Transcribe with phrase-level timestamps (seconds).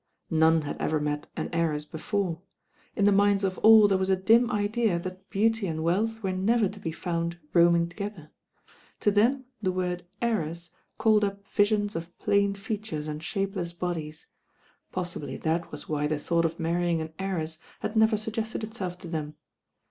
[0.31, 2.41] None had ever met an heiress before.
[2.95, 6.31] In the minds of all there was a dim idea that beauty and wealth were
[6.31, 8.31] never to be found roaming together.
[9.01, 14.25] To them the word "heiress" called up visions of plain features and shapeless bodies.
[14.91, 19.07] Possibly that was why the thought of marrying an heiress had never suggested itself to
[19.07, 19.35] them.